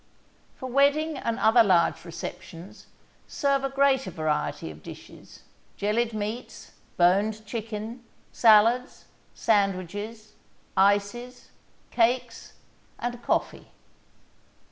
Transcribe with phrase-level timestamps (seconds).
[0.55, 2.87] For wedding and other large receptions
[3.27, 5.43] serve a greater variety of dishes
[5.77, 10.33] jellied meats, boned chicken, salads, sandwiches,
[10.75, 11.49] ices,
[11.91, 12.53] cakes
[12.97, 13.67] and coffee.